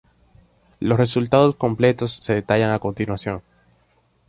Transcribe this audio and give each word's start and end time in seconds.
Los 0.79 0.97
resultados 0.97 1.55
completos 1.55 2.17
se 2.23 2.33
detallan 2.33 2.71
a 2.71 2.79
continuación. 2.79 3.43